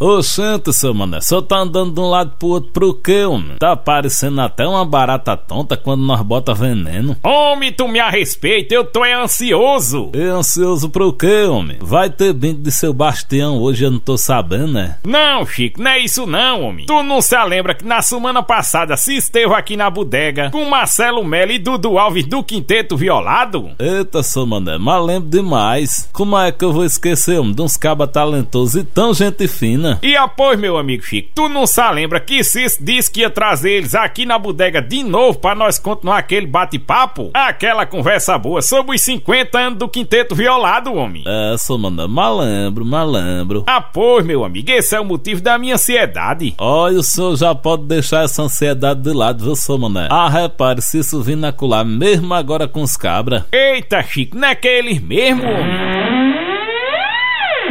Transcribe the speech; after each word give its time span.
Ô 0.00 0.22
santo, 0.22 0.72
seu 0.72 0.94
mané, 0.94 1.20
só 1.20 1.42
tá 1.42 1.58
andando 1.58 1.92
de 1.92 1.98
um 1.98 2.08
lado 2.08 2.36
pro 2.38 2.48
outro 2.50 2.70
pro 2.70 2.94
quê, 2.94 3.24
homem? 3.24 3.56
Tá 3.58 3.74
parecendo 3.74 4.40
até 4.40 4.64
uma 4.64 4.84
barata 4.84 5.36
tonta 5.36 5.76
quando 5.76 6.02
nós 6.02 6.22
bota 6.22 6.54
veneno. 6.54 7.16
Homem, 7.20 7.72
tu 7.72 7.88
me 7.88 7.98
a 7.98 8.08
respeita, 8.08 8.72
eu 8.72 8.84
tô 8.84 9.04
é 9.04 9.12
ansioso. 9.12 10.12
E 10.14 10.22
ansioso 10.22 10.88
pro 10.88 11.12
quê, 11.12 11.46
homem? 11.46 11.78
Vai 11.80 12.08
ter 12.10 12.32
bingo 12.32 12.62
de 12.62 12.70
seu 12.70 12.92
bastião 12.92 13.58
hoje, 13.58 13.86
eu 13.86 13.90
não 13.90 13.98
tô 13.98 14.16
sabendo, 14.16 14.74
né? 14.74 14.98
Não, 15.04 15.44
Chico, 15.44 15.82
não 15.82 15.90
é 15.90 15.98
isso 15.98 16.28
não, 16.28 16.62
homem. 16.62 16.86
Tu 16.86 17.02
não 17.02 17.20
se 17.20 17.36
lembra 17.44 17.74
que 17.74 17.84
na 17.84 18.00
semana 18.00 18.40
passada 18.40 18.96
se 18.96 19.16
esteve 19.16 19.52
aqui 19.52 19.76
na 19.76 19.90
bodega 19.90 20.48
com 20.52 20.64
Marcelo 20.64 21.24
Melo 21.24 21.50
e 21.50 21.58
Dudu 21.58 21.98
Alves 21.98 22.24
do 22.24 22.44
Quinteto 22.44 22.96
Violado? 22.96 23.70
Eita, 23.80 24.22
seu 24.22 24.46
mané, 24.46 24.78
mas 24.78 25.04
lembro 25.04 25.28
demais. 25.28 26.08
Como 26.12 26.38
é 26.38 26.52
que 26.52 26.64
eu 26.64 26.72
vou 26.72 26.84
esquecer, 26.84 27.40
homem, 27.40 27.52
de 27.52 27.62
uns 27.62 27.76
cabas 27.76 28.12
talentosos 28.12 28.76
e 28.76 28.84
tão 28.84 29.12
gente 29.12 29.48
fina? 29.48 29.87
E 30.02 30.16
após, 30.16 30.58
meu 30.58 30.76
amigo 30.76 31.02
Chico, 31.02 31.30
tu 31.34 31.48
não 31.48 31.66
se 31.66 31.78
lembra 31.90 32.20
que 32.20 32.42
Cis 32.42 32.76
disse 32.80 33.10
que 33.10 33.20
ia 33.20 33.30
trazer 33.30 33.70
eles 33.70 33.94
aqui 33.94 34.26
na 34.26 34.38
bodega 34.38 34.82
de 34.82 35.02
novo 35.02 35.38
para 35.38 35.54
nós 35.54 35.78
continuar 35.78 36.18
aquele 36.18 36.46
bate-papo? 36.46 37.30
Aquela 37.32 37.86
conversa 37.86 38.36
boa 38.36 38.60
sobre 38.60 38.96
os 38.96 39.02
50 39.02 39.58
anos 39.58 39.78
do 39.78 39.88
Quinteto 39.88 40.34
Violado, 40.34 40.92
homem. 40.92 41.22
É, 41.26 41.56
sou 41.56 41.78
mano, 41.78 42.08
malembro, 42.08 42.84
malembro. 42.84 43.64
Após, 43.66 44.24
meu 44.24 44.44
amigo, 44.44 44.70
esse 44.70 44.94
é 44.94 45.00
o 45.00 45.04
motivo 45.04 45.40
da 45.40 45.58
minha 45.58 45.74
ansiedade. 45.74 46.54
Olha, 46.58 46.98
o 46.98 47.02
senhor 47.02 47.36
já 47.36 47.54
pode 47.54 47.84
deixar 47.84 48.24
essa 48.24 48.42
ansiedade 48.42 49.00
de 49.00 49.12
lado, 49.12 49.44
viu, 49.44 49.56
sou 49.56 49.78
mané? 49.78 50.08
Ah, 50.10 50.28
repare, 50.28 50.82
se 50.82 50.98
isso 50.98 51.22
vir 51.22 51.36
na 51.36 51.52
colar, 51.52 51.84
mesmo 51.84 52.34
agora 52.34 52.66
com 52.66 52.82
os 52.82 52.96
cabra. 52.96 53.46
Eita, 53.52 54.02
Chico, 54.02 54.36
não 54.36 54.48
é 54.48 54.54
que 54.54 54.68
é 54.68 54.78
eles 54.78 55.00
mesmo, 55.00 55.44
homem? 55.44 56.37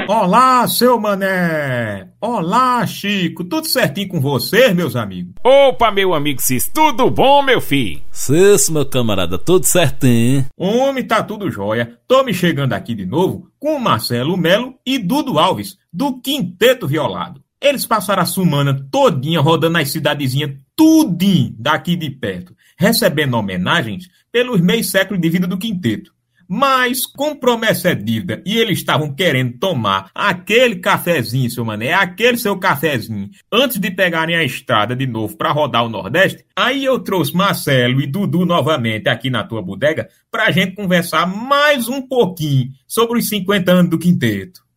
Olá, 0.09 0.65
seu 0.69 0.97
mané! 0.97 2.07
Olá, 2.21 2.87
Chico! 2.87 3.43
Tudo 3.43 3.67
certinho 3.67 4.07
com 4.07 4.21
vocês, 4.21 4.73
meus 4.73 4.95
amigos? 4.95 5.33
Opa, 5.43 5.91
meu 5.91 6.13
amigo 6.13 6.41
Cis, 6.41 6.71
tudo 6.73 7.11
bom, 7.11 7.43
meu 7.43 7.59
filho? 7.59 8.01
Cis, 8.09 8.69
meu 8.69 8.85
camarada, 8.85 9.37
tudo 9.37 9.65
certinho. 9.65 10.45
Homem, 10.57 11.05
tá 11.05 11.21
tudo 11.21 11.51
jóia. 11.51 11.99
Tô 12.07 12.23
me 12.23 12.33
chegando 12.33 12.71
aqui 12.71 12.95
de 12.95 13.05
novo 13.05 13.51
com 13.59 13.75
o 13.75 13.81
Marcelo 13.81 14.37
Melo 14.37 14.75
e 14.85 14.97
Dudu 14.97 15.37
Alves, 15.37 15.77
do 15.91 16.21
Quinteto 16.21 16.87
Violado. 16.87 17.43
Eles 17.59 17.85
passaram 17.85 18.23
a 18.23 18.25
semana 18.25 18.87
todinha 18.89 19.41
rodando 19.41 19.77
as 19.77 19.89
cidadezinhas 19.89 20.51
tudinho 20.73 21.53
daqui 21.59 21.97
de 21.97 22.09
perto, 22.09 22.55
recebendo 22.77 23.35
homenagens 23.35 24.07
pelos 24.31 24.61
meio 24.61 24.85
séculos 24.85 25.19
de 25.19 25.29
vida 25.29 25.47
do 25.47 25.57
quinteto. 25.57 26.15
Mas, 26.47 27.05
com 27.05 27.35
promessa 27.35 27.89
é 27.89 27.95
dívida, 27.95 28.41
e 28.45 28.57
eles 28.57 28.79
estavam 28.79 29.13
querendo 29.13 29.57
tomar 29.59 30.09
aquele 30.15 30.77
cafezinho, 30.77 31.49
seu 31.49 31.65
mané, 31.65 31.93
aquele 31.93 32.37
seu 32.37 32.57
cafezinho, 32.57 33.29
antes 33.51 33.79
de 33.79 33.91
pegarem 33.91 34.35
a 34.35 34.43
estrada 34.43 34.95
de 34.95 35.05
novo 35.05 35.35
para 35.35 35.51
rodar 35.51 35.83
o 35.83 35.89
Nordeste, 35.89 36.45
aí 36.55 36.85
eu 36.85 36.99
trouxe 36.99 37.35
Marcelo 37.35 38.01
e 38.01 38.07
Dudu 38.07 38.45
novamente 38.45 39.09
aqui 39.09 39.29
na 39.29 39.43
tua 39.43 39.61
bodega 39.61 40.07
pra 40.31 40.51
gente 40.51 40.75
conversar 40.75 41.25
mais 41.27 41.89
um 41.89 42.01
pouquinho 42.01 42.69
sobre 42.87 43.19
os 43.19 43.27
50 43.27 43.71
anos 43.71 43.89
do 43.89 43.99
quinteto. 43.99 44.67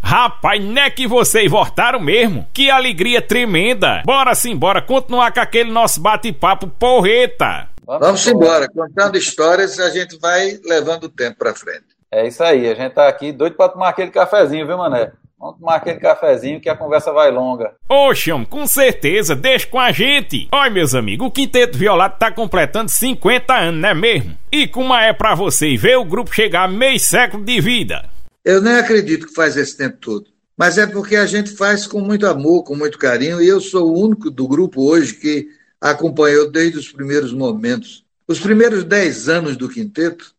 Rapaz, 0.00 0.62
não 0.62 0.80
é 0.80 0.88
que 0.88 1.08
vocês 1.08 1.50
voltaram 1.50 1.98
mesmo? 1.98 2.46
Que 2.52 2.70
alegria 2.70 3.20
tremenda! 3.20 4.02
Bora 4.06 4.36
sim, 4.36 4.54
bora 4.54 4.80
continuar 4.80 5.32
com 5.32 5.40
aquele 5.40 5.72
nosso 5.72 6.00
bate-papo 6.00 6.68
porreta! 6.68 7.68
Vamos, 7.86 8.04
Vamos 8.04 8.26
embora. 8.26 8.68
Contando 8.68 9.16
histórias, 9.16 9.78
a 9.78 9.90
gente 9.90 10.18
vai 10.18 10.58
levando 10.64 11.04
o 11.04 11.08
tempo 11.08 11.38
para 11.38 11.54
frente. 11.54 11.84
É 12.10 12.26
isso 12.26 12.42
aí. 12.42 12.68
A 12.68 12.74
gente 12.74 12.92
tá 12.92 13.06
aqui 13.06 13.30
doido 13.30 13.54
para 13.54 13.68
tomar 13.68 13.90
aquele 13.90 14.10
cafezinho, 14.10 14.66
viu, 14.66 14.76
Mané? 14.76 15.12
Vamos 15.38 15.60
tomar 15.60 15.76
aquele 15.76 16.00
cafezinho 16.00 16.60
que 16.60 16.68
a 16.68 16.74
conversa 16.74 17.12
vai 17.12 17.30
longa. 17.30 17.74
Oxe, 17.88 18.30
com 18.50 18.66
certeza, 18.66 19.36
deixa 19.36 19.68
com 19.68 19.78
a 19.78 19.92
gente. 19.92 20.48
Olha, 20.50 20.70
meus 20.70 20.94
amigos, 20.94 21.28
o 21.28 21.30
Quinteto 21.30 21.78
Violado 21.78 22.18
tá 22.18 22.32
completando 22.32 22.90
50 22.90 23.54
anos, 23.54 23.80
não 23.80 23.88
é 23.90 23.94
mesmo? 23.94 24.36
E 24.50 24.66
como 24.66 24.92
é 24.94 25.12
para 25.12 25.36
vocês 25.36 25.80
ver 25.80 25.96
o 25.96 26.04
grupo 26.04 26.34
chegar 26.34 26.64
a 26.64 26.68
meio 26.68 26.98
século 26.98 27.44
de 27.44 27.60
vida? 27.60 28.08
Eu 28.44 28.60
nem 28.60 28.76
acredito 28.76 29.26
que 29.26 29.34
faz 29.34 29.56
esse 29.56 29.76
tempo 29.76 29.98
todo. 30.00 30.26
Mas 30.56 30.78
é 30.78 30.86
porque 30.86 31.14
a 31.14 31.26
gente 31.26 31.50
faz 31.50 31.86
com 31.86 32.00
muito 32.00 32.26
amor, 32.26 32.64
com 32.64 32.74
muito 32.74 32.98
carinho, 32.98 33.40
e 33.40 33.46
eu 33.46 33.60
sou 33.60 33.92
o 33.92 34.06
único 34.06 34.30
do 34.30 34.48
grupo 34.48 34.90
hoje 34.90 35.14
que 35.14 35.46
acompanhou 35.80 36.50
desde 36.50 36.78
os 36.78 36.90
primeiros 36.90 37.32
momentos. 37.32 38.04
Os 38.26 38.40
primeiros 38.40 38.84
dez 38.84 39.28
anos 39.28 39.56
do 39.56 39.68
quinteto, 39.68 40.34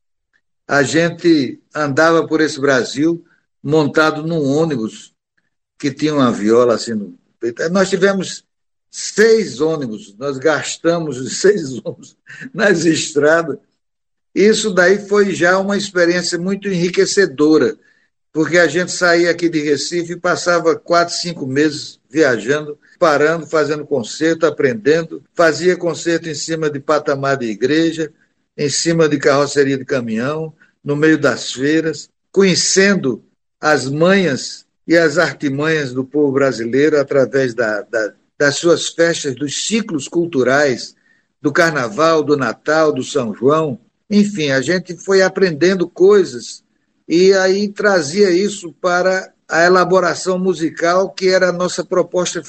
a 0.67 0.83
gente 0.83 1.59
andava 1.73 2.27
por 2.27 2.41
esse 2.41 2.59
Brasil 2.59 3.23
montado 3.63 4.25
num 4.25 4.43
ônibus 4.43 5.13
que 5.77 5.91
tinha 5.91 6.13
uma 6.13 6.31
viola 6.31 6.75
assim 6.75 6.93
no 6.93 7.17
Nós 7.71 7.89
tivemos 7.89 8.43
seis 8.89 9.61
ônibus, 9.61 10.15
nós 10.17 10.37
gastamos 10.37 11.17
os 11.19 11.37
seis 11.39 11.73
ônibus 11.83 12.17
nas 12.53 12.85
estradas. 12.85 13.57
Isso 14.33 14.73
daí 14.73 14.99
foi 15.07 15.33
já 15.33 15.57
uma 15.57 15.77
experiência 15.77 16.37
muito 16.37 16.67
enriquecedora, 16.67 17.77
porque 18.31 18.57
a 18.57 18.67
gente 18.67 18.91
saía 18.91 19.31
aqui 19.31 19.49
de 19.49 19.59
Recife 19.61 20.13
e 20.13 20.19
passava 20.19 20.75
quatro, 20.75 21.15
cinco 21.15 21.47
meses 21.47 21.99
viajando 22.09 22.77
parando, 22.97 23.45
fazendo 23.45 23.85
concerto, 23.85 24.45
aprendendo. 24.45 25.23
Fazia 25.33 25.77
concerto 25.77 26.27
em 26.29 26.35
cima 26.35 26.69
de 26.69 26.79
patamar 26.79 27.37
de 27.37 27.45
igreja, 27.45 28.11
em 28.57 28.69
cima 28.69 29.07
de 29.07 29.17
carroceria 29.17 29.77
de 29.77 29.85
caminhão, 29.85 30.53
no 30.83 30.95
meio 30.95 31.17
das 31.17 31.51
feiras, 31.51 32.09
conhecendo 32.31 33.23
as 33.59 33.89
manhas 33.89 34.65
e 34.87 34.97
as 34.97 35.17
artimanhas 35.17 35.93
do 35.93 36.03
povo 36.03 36.31
brasileiro 36.31 36.99
através 36.99 37.53
da, 37.53 37.81
da, 37.81 38.13
das 38.37 38.55
suas 38.55 38.89
festas, 38.89 39.35
dos 39.35 39.67
ciclos 39.67 40.07
culturais, 40.07 40.95
do 41.41 41.51
Carnaval, 41.51 42.23
do 42.23 42.35
Natal, 42.35 42.91
do 42.91 43.03
São 43.03 43.33
João. 43.33 43.79
Enfim, 44.09 44.51
a 44.51 44.61
gente 44.61 44.95
foi 44.97 45.21
aprendendo 45.21 45.87
coisas 45.87 46.63
e 47.07 47.33
aí 47.33 47.67
trazia 47.67 48.31
isso 48.31 48.73
para 48.81 49.31
a 49.49 49.63
elaboração 49.63 50.37
musical, 50.37 51.09
que 51.09 51.29
era 51.29 51.49
a 51.49 51.53
nossa 51.53 51.85
proposta 51.85 52.41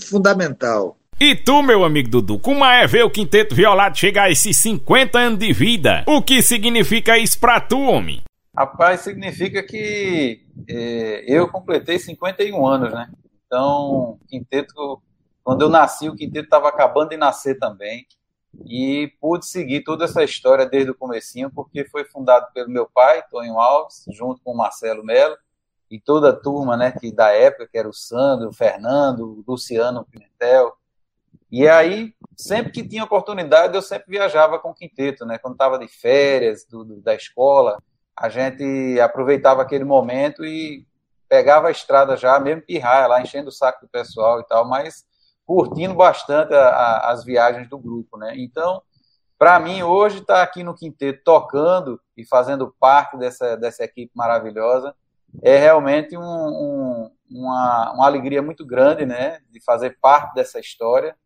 fundamental. 0.00 0.96
E 1.20 1.34
tu, 1.34 1.62
meu 1.62 1.84
amigo 1.84 2.10
Dudu, 2.10 2.38
como 2.38 2.64
é 2.64 2.86
ver 2.86 3.04
o 3.04 3.10
Quinteto 3.10 3.54
Violado 3.54 3.96
chegar 3.96 4.24
a 4.24 4.30
esses 4.30 4.56
50 4.58 5.18
anos 5.18 5.38
de 5.38 5.52
vida? 5.52 6.04
O 6.06 6.20
que 6.20 6.42
significa 6.42 7.16
isso 7.16 7.38
pra 7.38 7.60
tu, 7.60 7.80
homem? 7.80 8.22
Rapaz, 8.56 9.00
significa 9.00 9.62
que 9.62 10.44
é, 10.68 11.24
eu 11.26 11.48
completei 11.48 11.98
51 11.98 12.66
anos, 12.66 12.92
né? 12.92 13.08
Então, 13.46 13.68
o 13.70 14.18
Quinteto, 14.28 15.02
quando 15.42 15.62
eu 15.62 15.68
nasci, 15.68 16.08
o 16.08 16.14
Quinteto 16.14 16.46
estava 16.46 16.68
acabando 16.68 17.10
de 17.10 17.16
nascer 17.16 17.58
também. 17.58 18.06
E 18.66 19.12
pude 19.20 19.46
seguir 19.46 19.82
toda 19.82 20.04
essa 20.04 20.22
história 20.22 20.66
desde 20.66 20.90
o 20.90 20.94
comecinho, 20.94 21.50
porque 21.50 21.84
foi 21.84 22.04
fundado 22.04 22.46
pelo 22.54 22.70
meu 22.70 22.88
pai, 22.92 23.22
Tonho 23.30 23.58
Alves, 23.58 24.04
junto 24.12 24.40
com 24.42 24.52
o 24.52 24.56
Marcelo 24.56 25.04
Melo, 25.04 25.36
e 25.94 26.00
toda 26.00 26.30
a 26.30 26.36
turma 26.36 26.76
né, 26.76 26.90
que, 26.90 27.12
da 27.12 27.30
época, 27.30 27.68
que 27.70 27.78
era 27.78 27.88
o 27.88 27.92
Sandro, 27.92 28.48
o 28.48 28.52
Fernando, 28.52 29.20
o 29.20 29.44
Luciano 29.46 30.04
Pimentel. 30.04 30.76
E 31.52 31.68
aí, 31.68 32.12
sempre 32.36 32.72
que 32.72 32.88
tinha 32.88 33.04
oportunidade, 33.04 33.76
eu 33.76 33.82
sempre 33.82 34.06
viajava 34.08 34.58
com 34.58 34.70
o 34.70 34.74
quinteto, 34.74 35.24
né? 35.24 35.38
Quando 35.38 35.54
estava 35.54 35.78
de 35.78 35.86
férias 35.86 36.66
do, 36.68 36.84
do, 36.84 37.00
da 37.00 37.14
escola, 37.14 37.80
a 38.16 38.28
gente 38.28 38.98
aproveitava 38.98 39.62
aquele 39.62 39.84
momento 39.84 40.44
e 40.44 40.84
pegava 41.28 41.68
a 41.68 41.70
estrada 41.70 42.16
já, 42.16 42.40
mesmo 42.40 42.62
pirraia 42.62 43.06
lá, 43.06 43.22
enchendo 43.22 43.50
o 43.50 43.52
saco 43.52 43.82
do 43.82 43.88
pessoal 43.88 44.40
e 44.40 44.46
tal, 44.48 44.66
mas 44.66 45.04
curtindo 45.46 45.94
bastante 45.94 46.52
a, 46.54 46.70
a, 46.70 47.10
as 47.12 47.22
viagens 47.24 47.68
do 47.68 47.78
grupo, 47.78 48.18
né? 48.18 48.34
Então, 48.36 48.82
para 49.38 49.60
mim, 49.60 49.84
hoje, 49.84 50.18
estar 50.18 50.34
tá 50.34 50.42
aqui 50.42 50.64
no 50.64 50.74
quinteto 50.74 51.22
tocando 51.24 52.00
e 52.16 52.26
fazendo 52.26 52.74
parte 52.80 53.16
dessa, 53.16 53.56
dessa 53.56 53.84
equipe 53.84 54.10
maravilhosa 54.16 54.92
é 55.42 55.58
realmente 55.58 56.16
um, 56.16 56.22
um, 56.22 57.10
uma, 57.30 57.92
uma 57.94 58.06
alegria 58.06 58.42
muito 58.42 58.64
grande, 58.64 59.04
né, 59.06 59.40
de 59.50 59.62
fazer 59.62 59.98
parte 60.00 60.34
dessa 60.34 60.58
história. 60.58 61.16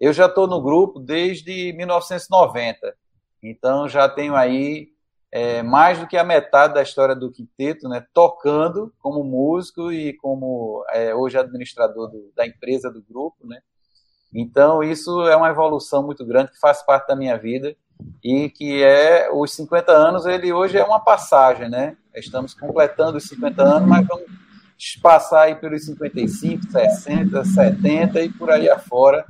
Eu 0.00 0.12
já 0.12 0.26
estou 0.26 0.46
no 0.46 0.62
grupo 0.62 1.00
desde 1.00 1.72
1990, 1.72 2.94
então 3.42 3.88
já 3.88 4.08
tenho 4.08 4.36
aí 4.36 4.88
é, 5.30 5.62
mais 5.62 5.98
do 5.98 6.06
que 6.06 6.16
a 6.16 6.24
metade 6.24 6.74
da 6.74 6.82
história 6.82 7.14
do 7.14 7.30
quinteto, 7.30 7.88
né, 7.88 8.06
tocando 8.14 8.92
como 9.00 9.24
músico 9.24 9.92
e 9.92 10.14
como 10.14 10.84
é, 10.90 11.14
hoje 11.14 11.36
administrador 11.36 12.08
do, 12.08 12.32
da 12.34 12.46
empresa 12.46 12.90
do 12.90 13.02
grupo, 13.02 13.46
né. 13.46 13.60
Então 14.32 14.82
isso 14.82 15.22
é 15.22 15.34
uma 15.34 15.48
evolução 15.48 16.02
muito 16.02 16.24
grande 16.24 16.52
que 16.52 16.60
faz 16.60 16.82
parte 16.82 17.08
da 17.08 17.16
minha 17.16 17.36
vida 17.36 17.74
e 18.22 18.48
que 18.50 18.82
é 18.82 19.30
os 19.32 19.52
50 19.54 19.90
anos, 19.90 20.26
ele 20.26 20.52
hoje 20.52 20.78
é 20.78 20.84
uma 20.84 21.00
passagem, 21.00 21.68
né? 21.68 21.96
Estamos 22.18 22.54
completando 22.54 23.18
os 23.18 23.24
50 23.24 23.62
anos, 23.62 23.88
mas 23.88 24.06
vamos 24.06 24.26
passar 25.02 25.42
aí 25.42 25.54
pelos 25.54 25.84
55, 25.84 26.70
60, 26.70 27.44
70 27.44 28.22
e 28.22 28.28
por 28.28 28.50
aí 28.50 28.68
afora, 28.68 29.24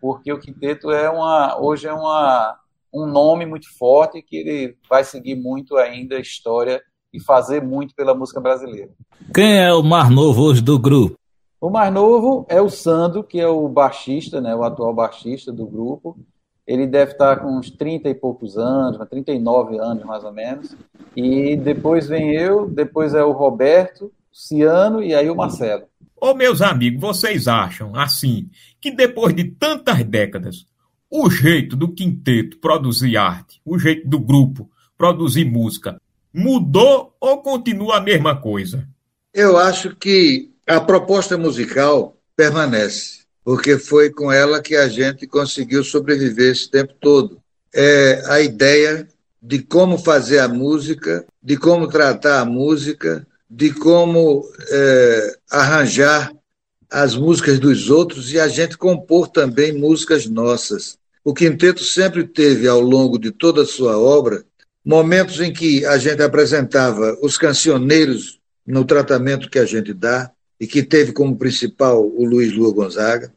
porque 0.00 0.32
o 0.32 0.38
quinteto 0.38 0.90
é 0.90 1.08
uma 1.08 1.58
hoje 1.60 1.86
é 1.86 1.92
uma 1.92 2.58
um 2.92 3.06
nome 3.06 3.46
muito 3.46 3.66
forte 3.78 4.20
que 4.20 4.36
ele 4.36 4.76
vai 4.88 5.02
seguir 5.02 5.34
muito 5.34 5.76
ainda 5.76 6.16
a 6.16 6.20
história 6.20 6.82
e 7.12 7.20
fazer 7.20 7.62
muito 7.62 7.94
pela 7.94 8.14
música 8.14 8.40
brasileira. 8.40 8.90
Quem 9.34 9.58
é 9.58 9.72
o 9.72 9.82
mais 9.82 10.10
novo 10.10 10.42
hoje 10.42 10.60
do 10.60 10.78
grupo? 10.78 11.16
O 11.60 11.70
mais 11.70 11.92
novo 11.92 12.44
é 12.48 12.60
o 12.60 12.68
Sandro, 12.68 13.22
que 13.22 13.40
é 13.40 13.46
o 13.46 13.68
baixista, 13.68 14.40
né, 14.40 14.54
o 14.54 14.64
atual 14.64 14.92
baixista 14.92 15.52
do 15.52 15.66
grupo. 15.66 16.18
Ele 16.66 16.86
deve 16.86 17.12
estar 17.12 17.40
com 17.40 17.58
uns 17.58 17.70
30 17.70 18.08
e 18.08 18.14
poucos 18.14 18.56
anos, 18.56 18.98
39 19.08 19.78
anos 19.78 20.04
mais 20.04 20.22
ou 20.24 20.32
menos. 20.32 20.76
E 21.16 21.56
depois 21.56 22.06
vem 22.06 22.34
eu, 22.34 22.68
depois 22.68 23.14
é 23.14 23.22
o 23.22 23.32
Roberto, 23.32 24.06
o 24.06 24.12
Ciano 24.32 25.02
e 25.02 25.14
aí 25.14 25.28
o 25.28 25.36
Marcelo. 25.36 25.84
Ô 26.20 26.34
meus 26.34 26.62
amigos, 26.62 27.00
vocês 27.00 27.48
acham, 27.48 27.96
assim, 27.96 28.48
que 28.80 28.92
depois 28.92 29.34
de 29.34 29.44
tantas 29.44 30.04
décadas, 30.04 30.66
o 31.10 31.28
jeito 31.28 31.74
do 31.74 31.92
quinteto 31.92 32.58
produzir 32.58 33.16
arte, 33.16 33.60
o 33.64 33.76
jeito 33.78 34.08
do 34.08 34.20
grupo 34.20 34.70
produzir 34.96 35.44
música, 35.44 36.00
mudou 36.32 37.14
ou 37.20 37.42
continua 37.42 37.96
a 37.96 38.00
mesma 38.00 38.40
coisa? 38.40 38.88
Eu 39.34 39.58
acho 39.58 39.96
que 39.96 40.52
a 40.66 40.80
proposta 40.80 41.36
musical 41.36 42.16
permanece, 42.36 43.21
porque 43.44 43.78
foi 43.78 44.10
com 44.10 44.30
ela 44.30 44.62
que 44.62 44.76
a 44.76 44.88
gente 44.88 45.26
conseguiu 45.26 45.82
sobreviver 45.82 46.52
esse 46.52 46.70
tempo 46.70 46.94
todo. 47.00 47.40
É 47.74 48.22
a 48.26 48.40
ideia 48.40 49.08
de 49.42 49.60
como 49.60 49.98
fazer 49.98 50.38
a 50.38 50.48
música, 50.48 51.26
de 51.42 51.56
como 51.56 51.88
tratar 51.88 52.40
a 52.40 52.44
música, 52.44 53.26
de 53.50 53.72
como 53.72 54.48
é, 54.70 55.36
arranjar 55.50 56.32
as 56.88 57.16
músicas 57.16 57.58
dos 57.58 57.90
outros 57.90 58.32
e 58.32 58.38
a 58.38 58.46
gente 58.46 58.76
compor 58.76 59.28
também 59.28 59.72
músicas 59.72 60.26
nossas. 60.26 60.96
O 61.24 61.32
quinteto 61.32 61.82
sempre 61.82 62.24
teve, 62.24 62.68
ao 62.68 62.80
longo 62.80 63.18
de 63.18 63.30
toda 63.30 63.62
a 63.62 63.66
sua 63.66 63.98
obra, 63.98 64.44
momentos 64.84 65.40
em 65.40 65.52
que 65.52 65.84
a 65.86 65.96
gente 65.96 66.22
apresentava 66.22 67.16
os 67.22 67.38
cancioneiros 67.38 68.40
no 68.66 68.84
tratamento 68.84 69.48
que 69.48 69.58
a 69.58 69.64
gente 69.64 69.92
dá, 69.92 70.30
e 70.62 70.66
que 70.68 70.80
teve 70.80 71.10
como 71.10 71.36
principal 71.36 72.06
o 72.06 72.24
Luiz 72.24 72.52
Lua 72.52 72.72
Gonzaga, 72.72 73.34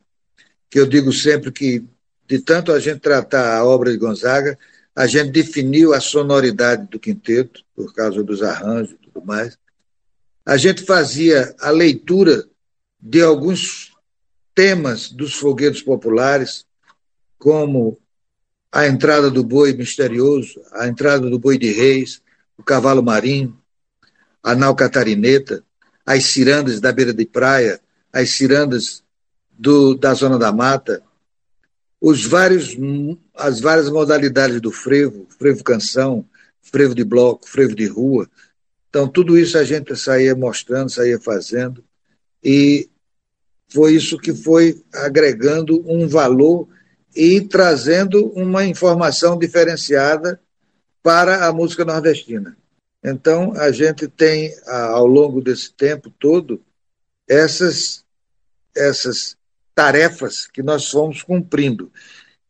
que 0.70 0.80
eu 0.80 0.86
digo 0.86 1.12
sempre 1.12 1.52
que, 1.52 1.84
de 2.28 2.38
tanto 2.38 2.72
a 2.72 2.80
gente 2.80 3.00
tratar 3.00 3.58
a 3.58 3.66
obra 3.66 3.92
de 3.92 3.98
Gonzaga, 3.98 4.56
a 4.96 5.08
gente 5.08 5.32
definiu 5.32 5.92
a 5.92 6.00
sonoridade 6.00 6.88
do 6.88 7.00
quinteto, 7.00 7.66
por 7.76 7.92
causa 7.96 8.22
dos 8.22 8.44
arranjos 8.44 8.92
e 8.92 8.98
tudo 9.10 9.26
mais. 9.26 9.58
A 10.46 10.56
gente 10.56 10.84
fazia 10.84 11.56
a 11.60 11.72
leitura 11.72 12.48
de 13.02 13.24
alguns 13.24 13.92
temas 14.54 15.10
dos 15.10 15.34
foguetes 15.34 15.82
populares, 15.82 16.64
como 17.40 17.98
a 18.72 18.86
entrada 18.86 19.32
do 19.32 19.44
boi 19.44 19.74
misterioso, 19.74 20.62
a 20.74 20.88
entrada 20.88 21.28
do 21.28 21.40
boi 21.40 21.58
de 21.58 21.72
reis, 21.72 22.22
o 22.56 22.62
cavalo 22.62 23.02
marinho, 23.02 23.60
a 24.44 24.54
nau 24.54 24.76
catarineta, 24.76 25.65
as 26.06 26.26
cirandas 26.26 26.80
da 26.80 26.92
beira 26.92 27.14
de 27.14 27.26
praia, 27.26 27.80
as 28.14 28.30
cirandas 28.32 29.04
do, 29.52 29.96
da 29.96 30.14
zona 30.14 30.38
da 30.38 30.52
mata, 30.52 31.02
os 32.00 32.26
vários, 32.26 32.78
as 33.34 33.60
várias 33.60 33.90
modalidades 33.90 34.62
do 34.62 34.72
frevo, 34.72 35.26
frevo 35.40 35.64
canção, 35.64 36.26
frevo 36.62 36.94
de 36.94 37.04
bloco, 37.04 37.48
frevo 37.48 37.76
de 37.76 37.88
rua. 37.88 38.30
Então, 38.90 39.08
tudo 39.08 39.38
isso 39.38 39.58
a 39.58 39.64
gente 39.64 39.96
saía 39.96 40.36
mostrando, 40.36 40.90
saía 40.90 41.20
fazendo, 41.20 41.84
e 42.44 42.90
foi 43.68 43.94
isso 43.94 44.18
que 44.18 44.34
foi 44.34 44.84
agregando 44.94 45.84
um 45.90 46.08
valor 46.08 46.68
e 47.16 47.42
trazendo 47.42 48.28
uma 48.28 48.66
informação 48.66 49.38
diferenciada 49.38 50.40
para 51.02 51.48
a 51.48 51.54
música 51.54 51.84
nordestina. 51.84 52.56
Então, 53.08 53.54
a 53.56 53.72
gente 53.72 54.08
tem, 54.08 54.52
ao 54.66 55.06
longo 55.06 55.40
desse 55.40 55.72
tempo 55.72 56.10
todo, 56.10 56.60
essas, 57.30 58.04
essas 58.76 59.38
tarefas 59.76 60.48
que 60.48 60.64
nós 60.64 60.90
fomos 60.90 61.22
cumprindo. 61.22 61.92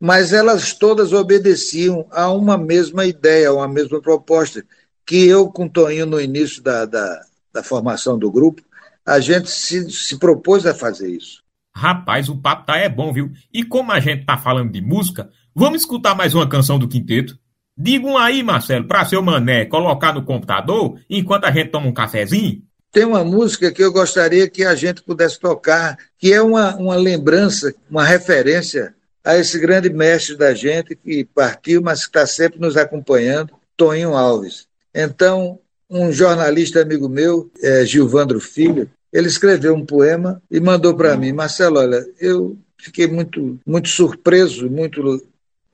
Mas 0.00 0.32
elas 0.32 0.72
todas 0.72 1.12
obedeciam 1.12 2.06
a 2.10 2.30
uma 2.30 2.56
mesma 2.56 3.04
ideia, 3.04 3.50
a 3.50 3.52
uma 3.52 3.68
mesma 3.68 4.00
proposta, 4.00 4.64
que 5.04 5.26
eu, 5.26 5.50
com 5.50 5.68
Toninho, 5.68 6.06
no 6.06 6.18
início 6.18 6.62
da, 6.62 6.86
da, 6.86 7.20
da 7.52 7.62
formação 7.62 8.18
do 8.18 8.30
grupo, 8.30 8.62
a 9.04 9.20
gente 9.20 9.50
se, 9.50 9.90
se 9.90 10.18
propôs 10.18 10.64
a 10.64 10.74
fazer 10.74 11.10
isso. 11.10 11.44
Rapaz, 11.74 12.30
o 12.30 12.36
papo 12.36 12.64
tá 12.64 12.78
é 12.78 12.88
bom, 12.88 13.12
viu? 13.12 13.30
E 13.52 13.62
como 13.62 13.92
a 13.92 14.00
gente 14.00 14.24
tá 14.24 14.38
falando 14.38 14.72
de 14.72 14.80
música, 14.80 15.30
vamos 15.54 15.82
escutar 15.82 16.14
mais 16.14 16.34
uma 16.34 16.48
canção 16.48 16.78
do 16.78 16.88
quinteto? 16.88 17.38
Digam 17.76 18.16
aí, 18.16 18.42
Marcelo, 18.42 18.86
para 18.86 19.04
seu 19.04 19.22
mané 19.22 19.66
colocar 19.66 20.14
no 20.14 20.24
computador 20.24 20.98
enquanto 21.10 21.44
a 21.44 21.50
gente 21.50 21.70
toma 21.70 21.86
um 21.86 21.92
cafezinho? 21.92 22.62
Tem 22.90 23.04
uma 23.04 23.22
música 23.22 23.70
que 23.70 23.84
eu 23.84 23.92
gostaria 23.92 24.48
que 24.48 24.64
a 24.64 24.74
gente 24.74 25.02
pudesse 25.02 25.38
tocar, 25.38 25.98
que 26.18 26.32
é 26.32 26.40
uma, 26.40 26.74
uma 26.76 26.96
lembrança, 26.96 27.74
uma 27.90 28.04
referência 28.04 28.94
a 29.22 29.36
esse 29.36 29.58
grande 29.58 29.90
mestre 29.90 30.36
da 30.36 30.54
gente 30.54 30.96
que 30.96 31.24
partiu, 31.24 31.82
mas 31.82 32.02
que 32.02 32.06
está 32.06 32.26
sempre 32.26 32.58
nos 32.58 32.76
acompanhando, 32.76 33.52
Toninho 33.76 34.14
Alves. 34.14 34.66
Então, 34.94 35.58
um 35.90 36.10
jornalista 36.10 36.80
amigo 36.80 37.08
meu, 37.08 37.50
é, 37.62 37.84
Gilvandro 37.84 38.40
Filho, 38.40 38.88
ele 39.12 39.28
escreveu 39.28 39.74
um 39.74 39.84
poema 39.84 40.40
e 40.50 40.60
mandou 40.60 40.94
para 40.96 41.16
mim, 41.16 41.32
Marcelo, 41.32 41.78
olha, 41.78 42.06
eu 42.20 42.56
fiquei 42.78 43.06
muito, 43.06 43.58
muito 43.66 43.88
surpreso, 43.88 44.70
muito 44.70 45.22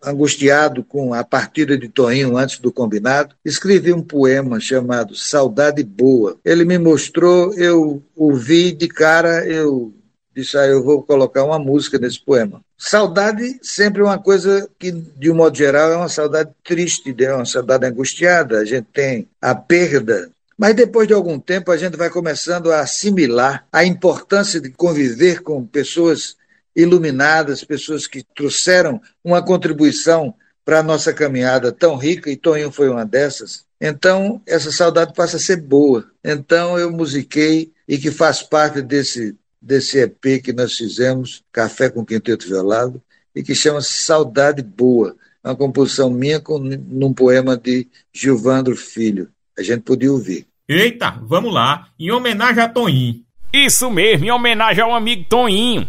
angustiado 0.03 0.83
com 0.85 1.15
a 1.15 1.23
partida 1.25 1.77
de 1.77 1.89
Toinho 1.89 2.37
antes 2.37 2.59
do 2.59 2.73
combinado, 2.73 3.35
escrevi 3.45 3.93
um 3.93 4.03
poema 4.03 4.59
chamado 4.61 5.15
Saudade 5.15 5.83
Boa. 5.83 6.37
Ele 6.45 6.65
me 6.65 6.79
mostrou, 6.79 7.55
eu 7.55 8.03
ouvi 8.17 8.73
de 8.73 8.89
cara, 8.89 9.47
eu 9.47 9.93
disse, 10.35 10.57
ah, 10.57 10.67
eu 10.67 10.83
vou 10.83 11.03
colocar 11.03 11.45
uma 11.45 11.59
música 11.59 11.99
nesse 11.99 12.23
poema. 12.25 12.61
Saudade 12.77 13.59
sempre 13.63 14.01
é 14.01 14.05
uma 14.05 14.19
coisa 14.19 14.69
que, 14.79 14.91
de 14.91 15.31
um 15.31 15.35
modo 15.35 15.57
geral, 15.57 15.93
é 15.93 15.97
uma 15.97 16.09
saudade 16.09 16.51
triste, 16.65 17.15
é 17.19 17.35
uma 17.35 17.45
saudade 17.45 17.87
angustiada. 17.87 18.59
A 18.59 18.65
gente 18.65 18.87
tem 18.93 19.29
a 19.41 19.55
perda 19.55 20.31
mas 20.63 20.77
depois 20.77 21.09
de 21.09 21.15
algum 21.15 21.41
tempo 21.41 21.73
a 21.73 21.77
gente 21.77 21.97
vai 21.97 22.09
começando 22.09 22.71
a 22.71 22.81
assimilar 22.81 23.67
a 23.73 23.85
importância 23.85 24.61
de 24.61 24.71
conviver 24.71 25.43
com 25.43 25.67
pessoas 25.67 26.37
iluminadas, 26.75 27.65
pessoas 27.65 28.07
que 28.07 28.25
trouxeram 28.35 29.01
uma 29.23 29.43
contribuição 29.43 30.35
para 30.65 30.81
a 30.81 30.83
nossa 30.83 31.13
caminhada 31.13 31.73
tão 31.73 31.97
rica, 31.97 32.31
e 32.31 32.37
Toninho 32.37 32.71
foi 32.71 32.89
uma 32.89 33.05
dessas. 33.05 33.65
Então, 33.81 34.41
essa 34.47 34.71
saudade 34.71 35.13
passa 35.13 35.37
a 35.37 35.41
ser 35.41 35.57
boa. 35.57 36.07
Então, 36.25 36.79
eu 36.79 36.91
musiquei 36.93 37.73
e 37.89 37.99
que 37.99 38.13
faz 38.13 38.43
parte 38.43 38.81
desse, 38.81 39.37
desse 39.61 39.99
EP 39.99 40.41
que 40.43 40.53
nós 40.53 40.77
fizemos, 40.77 41.43
Café 41.51 41.91
com 41.91 42.05
Quinteto 42.05 42.47
Violado, 42.47 43.03
e 43.35 43.43
que 43.43 43.55
chama-se 43.55 43.93
Saudade 43.93 44.63
Boa. 44.63 45.17
É 45.43 45.49
uma 45.49 45.57
composição 45.57 46.09
minha 46.11 46.39
com, 46.39 46.59
num 46.59 47.13
poema 47.13 47.57
de 47.57 47.89
Gilvandro 48.13 48.77
Filho. 48.77 49.29
A 49.59 49.63
gente 49.63 49.83
podia 49.83 50.13
ouvir. 50.13 50.47
Eita, 50.69 51.19
vamos 51.23 51.53
lá, 51.53 51.89
em 51.99 52.11
homenagem 52.13 52.63
a 52.63 52.69
Toninho. 52.69 53.25
Isso 53.53 53.91
mesmo, 53.91 54.27
em 54.27 54.31
homenagem 54.31 54.83
ao 54.83 54.95
amigo 54.95 55.25
Toninho. 55.29 55.89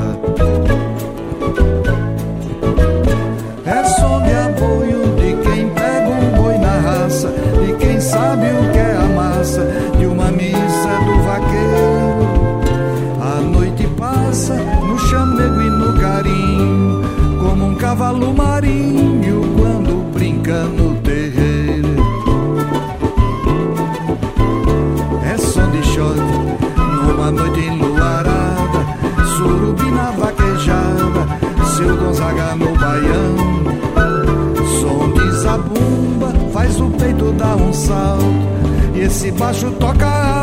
baixo 39.41 39.71
toca 39.79 40.40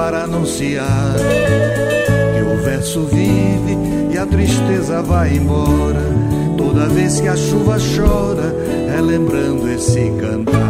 para 0.00 0.22
anunciar 0.22 1.14
que 2.34 2.42
o 2.42 2.56
verso 2.64 3.04
vive 3.04 3.76
e 4.10 4.16
a 4.16 4.24
tristeza 4.24 5.02
vai 5.02 5.36
embora. 5.36 6.00
Toda 6.56 6.88
vez 6.88 7.20
que 7.20 7.28
a 7.28 7.36
chuva 7.36 7.76
chora, 7.76 8.50
é 8.96 8.98
lembrando 8.98 9.70
esse 9.70 10.10
cantar. 10.18 10.69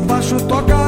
Baixo 0.00 0.36
toca 0.46 0.81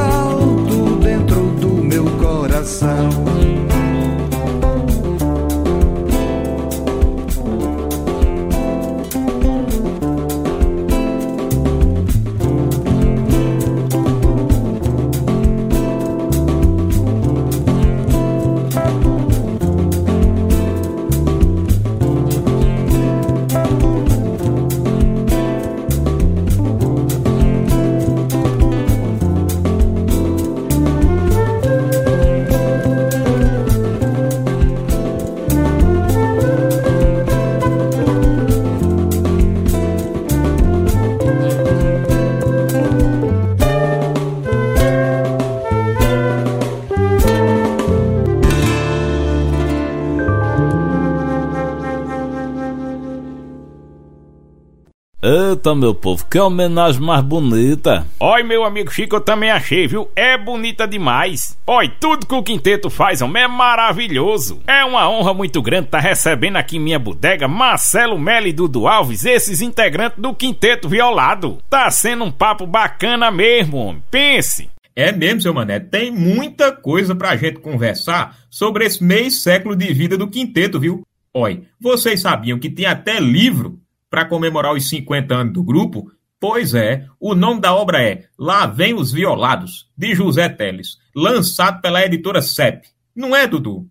Eita, 55.65 55.73
meu 55.73 55.95
povo, 55.95 56.23
que 56.27 56.37
homenagem 56.37 57.01
mais 57.01 57.23
bonita. 57.23 58.05
Oi, 58.19 58.43
meu 58.43 58.63
amigo 58.63 58.93
Chico, 58.93 59.15
eu 59.15 59.21
também 59.21 59.49
achei, 59.49 59.87
viu? 59.87 60.07
É 60.15 60.37
bonita 60.37 60.87
demais. 60.87 61.57
Oi, 61.65 61.89
tudo 61.99 62.27
que 62.27 62.35
o 62.35 62.43
quinteto 62.43 62.87
faz, 62.87 63.19
homem, 63.19 63.41
é 63.41 63.47
maravilhoso. 63.47 64.61
É 64.67 64.85
uma 64.85 65.09
honra 65.09 65.33
muito 65.33 65.63
grande 65.63 65.85
estar 65.85 65.99
recebendo 65.99 66.57
aqui 66.57 66.77
em 66.77 66.81
minha 66.81 66.99
bodega 66.99 67.47
Marcelo 67.47 68.19
Melo 68.19 68.45
e 68.45 68.53
Dudu 68.53 68.87
Alves, 68.87 69.25
esses 69.25 69.59
integrantes 69.59 70.19
do 70.19 70.35
quinteto 70.35 70.87
violado. 70.87 71.57
Tá 71.67 71.89
sendo 71.89 72.25
um 72.25 72.31
papo 72.31 72.67
bacana 72.67 73.31
mesmo, 73.31 73.77
homem. 73.77 74.03
Pense. 74.11 74.69
É 74.95 75.11
mesmo, 75.11 75.41
seu 75.41 75.53
Mané, 75.53 75.79
tem 75.79 76.11
muita 76.11 76.71
coisa 76.73 77.15
pra 77.15 77.35
gente 77.35 77.59
conversar 77.59 78.37
sobre 78.51 78.85
esse 78.85 79.03
meio 79.03 79.31
século 79.31 79.75
de 79.75 79.91
vida 79.91 80.15
do 80.15 80.27
quinteto, 80.27 80.79
viu? 80.79 81.01
Oi, 81.33 81.63
vocês 81.81 82.21
sabiam 82.21 82.59
que 82.59 82.69
tem 82.69 82.85
até 82.85 83.19
livro 83.19 83.79
para 84.15 84.23
comemorar 84.23 84.73
os 84.73 84.87
50 84.87 85.35
anos 85.35 85.53
do 85.53 85.61
grupo? 85.61 86.09
Pois 86.39 86.73
é, 86.73 87.05
o 87.19 87.35
nome 87.35 87.59
da 87.59 87.75
obra 87.75 88.01
é 88.01 88.23
Lá 88.39 88.65
Vem 88.65 88.93
os 88.93 89.11
Violados, 89.11 89.91
de 89.97 90.15
José 90.15 90.47
Teles, 90.47 90.97
lançado 91.13 91.81
pela 91.81 92.01
editora 92.01 92.41
CEP. 92.41 92.87
Não 93.13 93.35
é, 93.35 93.45
Dudu? 93.45 93.85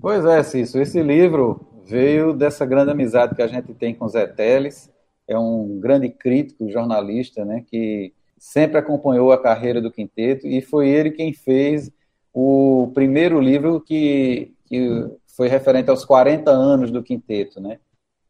Pois 0.00 0.24
é, 0.24 0.42
Cício, 0.42 0.80
esse 0.80 1.02
livro 1.02 1.60
veio 1.86 2.32
dessa 2.32 2.64
grande 2.64 2.90
amizade 2.90 3.34
que 3.34 3.42
a 3.42 3.46
gente 3.46 3.74
tem 3.74 3.94
com 3.94 4.08
Zé 4.08 4.26
Teles, 4.26 4.90
é 5.28 5.38
um 5.38 5.78
grande 5.78 6.08
crítico, 6.08 6.70
jornalista, 6.70 7.44
né, 7.44 7.62
que 7.70 8.14
sempre 8.38 8.78
acompanhou 8.78 9.30
a 9.30 9.42
carreira 9.42 9.82
do 9.82 9.92
quinteto 9.92 10.46
e 10.46 10.62
foi 10.62 10.88
ele 10.88 11.10
quem 11.10 11.34
fez 11.34 11.92
o 12.32 12.90
primeiro 12.94 13.38
livro 13.38 13.78
que, 13.78 14.54
que 14.64 15.06
foi 15.36 15.48
referente 15.48 15.90
aos 15.90 16.02
40 16.02 16.50
anos 16.50 16.90
do 16.90 17.02
quinteto, 17.02 17.60
né? 17.60 17.78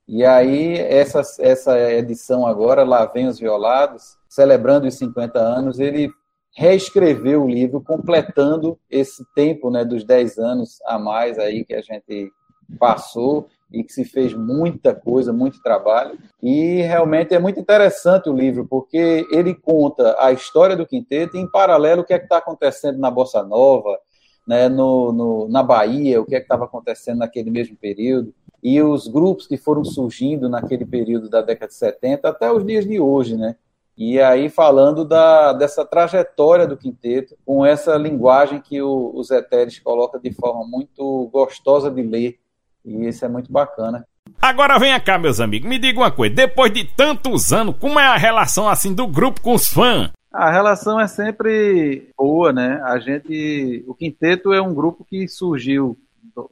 E 0.09 0.25
aí, 0.25 0.79
essa, 0.79 1.21
essa 1.41 1.79
edição 1.93 2.47
agora, 2.47 2.85
Lá 2.85 3.05
Vem 3.07 3.27
os 3.27 3.41
Violados, 3.41 4.17
celebrando 4.29 4.87
os 4.87 4.95
50 4.95 5.39
anos, 5.39 5.81
ele 5.81 6.11
reescreveu 6.55 7.45
o 7.45 7.49
livro, 7.49 7.83
completando 7.83 8.79
esse 8.89 9.25
tempo 9.35 9.71
né, 9.71 9.85
dos 9.85 10.05
10 10.05 10.39
anos 10.39 10.79
a 10.87 10.99
mais 10.99 11.39
aí 11.39 11.65
que 11.65 11.75
a 11.75 11.83
gente 11.83 12.33
passou 12.79 13.49
e 13.73 13.83
que 13.83 13.93
se 13.93 14.05
fez 14.05 14.33
muita 14.33 14.95
coisa, 14.95 15.33
muito 15.33 15.61
trabalho. 15.61 16.19
E 16.43 16.81
realmente 16.83 17.35
é 17.35 17.39
muito 17.39 17.61
interessante 17.61 18.31
o 18.31 18.37
livro, 18.37 18.67
porque 18.67 19.27
ele 19.31 19.55
conta 19.55 20.17
a 20.19 20.33
história 20.33 20.77
do 20.77 20.87
quinteto 20.87 21.37
e, 21.37 21.41
em 21.41 21.51
paralelo, 21.51 22.03
o 22.03 22.05
que 22.05 22.15
é 22.15 22.17
está 22.17 22.39
acontecendo 22.39 22.99
na 22.99 23.11
Bossa 23.11 23.43
Nova, 23.43 23.99
né, 24.47 24.69
no, 24.69 25.12
no, 25.12 25.49
na 25.49 25.62
Bahia, 25.62 26.21
o 26.21 26.25
que 26.25 26.35
é 26.35 26.38
estava 26.38 26.65
acontecendo 26.65 27.19
naquele 27.19 27.50
mesmo 27.50 27.76
período 27.76 28.33
e 28.62 28.83
os 28.83 29.07
grupos 29.07 29.47
que 29.47 29.57
foram 29.57 29.85
surgindo 29.85 30.49
naquele 30.49 30.85
período 30.85 31.29
da 31.29 31.41
década 31.41 31.69
de 31.69 31.75
70 31.75 32.29
até 32.29 32.50
os 32.50 32.65
dias 32.65 32.85
de 32.85 32.99
hoje, 32.99 33.37
né? 33.37 33.57
E 33.97 34.21
aí 34.21 34.50
falando 34.50 35.05
da, 35.05 35.53
dessa 35.53 35.85
trajetória 35.85 36.67
do 36.67 36.76
quinteto, 36.76 37.35
com 37.47 37.65
essa 37.65 37.97
linguagem 37.97 38.61
que 38.61 38.83
o, 38.83 39.12
o 39.15 39.23
Zé 39.23 39.41
Teres 39.41 39.79
coloca 39.79 40.19
de 40.19 40.33
forma 40.33 40.67
muito 40.67 41.31
gostosa 41.33 41.91
de 41.91 42.03
ler, 42.03 42.38
e 42.85 43.07
isso 43.07 43.25
é 43.25 43.29
muito 43.29 43.50
bacana. 43.50 44.07
Agora 44.43 44.79
venha 44.79 45.00
cá, 45.00 45.19
meus 45.19 45.41
amigos, 45.41 45.69
me 45.69 45.79
diga 45.79 46.00
uma 46.00 46.11
coisa, 46.11 46.35
depois 46.35 46.73
de 46.73 46.85
tantos 46.85 47.53
anos, 47.53 47.76
como 47.79 47.99
é 47.99 48.07
a 48.07 48.17
relação 48.17 48.69
assim 48.69 48.93
do 48.93 49.07
grupo 49.07 49.41
com 49.41 49.55
os 49.55 49.67
fãs? 49.67 50.11
A 50.37 50.50
relação 50.50 51.00
é 51.00 51.07
sempre 51.07 52.12
boa, 52.14 52.52
né? 52.52 52.78
A 52.85 52.99
gente, 52.99 53.83
o 53.87 53.95
Quinteto 53.95 54.52
é 54.52 54.61
um 54.61 54.75
grupo 54.75 55.02
que 55.02 55.26
surgiu 55.26 55.99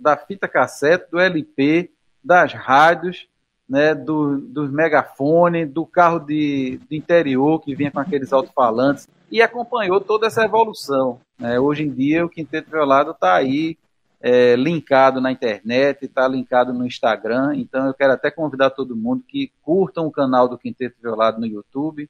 da 0.01 0.17
fita 0.17 0.49
cassete, 0.49 1.11
do 1.11 1.21
LP, 1.21 1.91
das 2.25 2.55
rádios, 2.55 3.29
né, 3.69 3.95
do, 3.95 4.39
dos 4.39 4.71
megafones, 4.71 5.71
do 5.71 5.85
carro 5.85 6.19
de, 6.19 6.81
de 6.89 6.97
interior 6.97 7.61
que 7.61 7.75
vinha 7.75 7.91
com 7.91 8.01
aqueles 8.01 8.33
alto-falantes 8.33 9.07
e 9.31 9.43
acompanhou 9.43 10.01
toda 10.01 10.29
essa 10.29 10.47
evolução. 10.47 11.21
Né? 11.39 11.61
Hoje 11.61 11.83
em 11.83 11.91
dia 11.91 12.25
o 12.25 12.31
Quinteto 12.31 12.71
Violado 12.71 13.11
está 13.11 13.35
aí 13.35 13.77
é, 14.19 14.57
linkado 14.57 15.21
na 15.21 15.31
internet, 15.31 16.07
está 16.07 16.27
linkado 16.27 16.73
no 16.73 16.87
Instagram, 16.87 17.55
então 17.57 17.87
eu 17.87 17.93
quero 17.93 18.15
até 18.15 18.31
convidar 18.31 18.71
todo 18.71 18.97
mundo 18.97 19.23
que 19.29 19.53
curtam 19.61 20.07
o 20.07 20.11
canal 20.11 20.49
do 20.49 20.57
Quinteto 20.57 20.97
Violado 21.03 21.39
no 21.39 21.47
YouTube, 21.47 22.09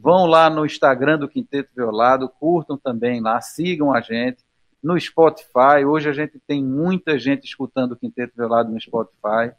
vão 0.00 0.26
lá 0.26 0.48
no 0.48 0.64
Instagram 0.64 1.18
do 1.18 1.28
Quinteto 1.28 1.70
Violado, 1.74 2.28
curtam 2.28 2.76
também 2.76 3.20
lá, 3.20 3.40
sigam 3.40 3.92
a 3.92 4.00
gente, 4.00 4.38
no 4.82 4.98
Spotify, 4.98 5.84
hoje 5.86 6.08
a 6.08 6.12
gente 6.12 6.40
tem 6.46 6.64
muita 6.64 7.18
gente 7.18 7.44
escutando 7.44 7.92
o 7.92 7.96
Quinteto 7.96 8.34
Violado 8.36 8.72
no 8.72 8.80
Spotify, 8.80 9.52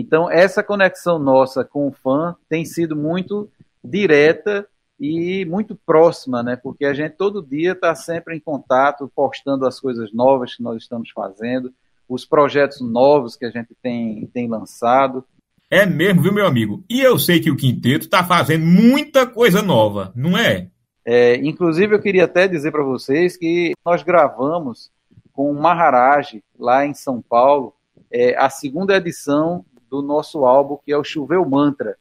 então, 0.00 0.30
essa 0.30 0.62
conexão 0.62 1.18
nossa 1.18 1.64
com 1.64 1.88
o 1.88 1.92
fã 1.92 2.36
tem 2.48 2.64
sido 2.64 2.94
muito 2.94 3.50
direta 3.82 4.64
e 5.00 5.44
muito 5.44 5.74
próxima, 5.74 6.40
né? 6.40 6.54
Porque 6.54 6.84
a 6.84 6.94
gente 6.94 7.16
todo 7.16 7.42
dia 7.42 7.72
está 7.72 7.94
sempre 7.96 8.36
em 8.36 8.40
contato, 8.40 9.10
postando 9.12 9.66
as 9.66 9.80
coisas 9.80 10.12
novas 10.12 10.54
que 10.54 10.62
nós 10.62 10.82
estamos 10.82 11.10
fazendo, 11.10 11.72
os 12.08 12.24
projetos 12.24 12.80
novos 12.80 13.34
que 13.34 13.44
a 13.44 13.50
gente 13.50 13.74
tem, 13.82 14.24
tem 14.28 14.48
lançado. 14.48 15.24
É 15.70 15.84
mesmo, 15.84 16.22
viu, 16.22 16.32
meu 16.32 16.46
amigo? 16.46 16.82
E 16.88 17.00
eu 17.00 17.18
sei 17.18 17.40
que 17.40 17.50
o 17.50 17.56
Quinteto 17.56 18.06
está 18.06 18.24
fazendo 18.24 18.64
muita 18.64 19.26
coisa 19.26 19.60
nova, 19.60 20.10
não 20.16 20.36
é? 20.36 20.68
é 21.04 21.36
inclusive, 21.36 21.94
eu 21.94 22.00
queria 22.00 22.24
até 22.24 22.48
dizer 22.48 22.72
para 22.72 22.82
vocês 22.82 23.36
que 23.36 23.74
nós 23.84 24.02
gravamos 24.02 24.90
com 25.30 25.50
o 25.50 25.60
Maharaj, 25.60 26.42
lá 26.58 26.86
em 26.86 26.94
São 26.94 27.20
Paulo, 27.20 27.74
é, 28.10 28.34
a 28.36 28.48
segunda 28.48 28.96
edição 28.96 29.64
do 29.90 30.00
nosso 30.00 30.44
álbum, 30.44 30.78
que 30.84 30.90
é 30.90 30.96
o 30.96 31.04
Choveu 31.04 31.44
Mantra. 31.44 31.96